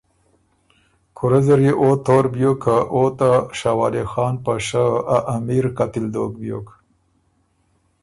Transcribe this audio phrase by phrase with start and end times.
[1.17, 4.83] کُورۀ زر يې او تور بیوک که او ته شاه ولی خان په شۀ
[5.15, 6.67] ا امیر قتل دوک بیوک،